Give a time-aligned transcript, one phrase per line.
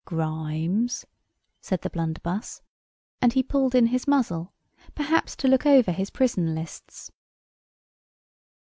[0.03, 1.05] "Grimes?"
[1.61, 2.63] said the blunderbuss.
[3.21, 4.51] And he pulled in his muzzle,
[4.95, 7.11] perhaps to look over his prison lists.